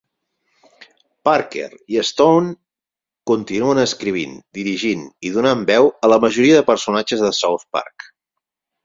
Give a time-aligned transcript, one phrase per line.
[1.27, 1.65] Parker
[1.95, 2.53] i Stone
[3.31, 8.09] continuen escrivint, dirigint i donant veu a la majoria de personatges de "South Park".